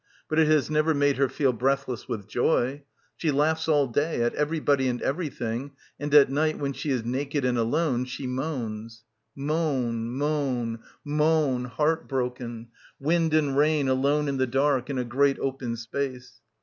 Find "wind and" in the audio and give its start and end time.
12.99-13.55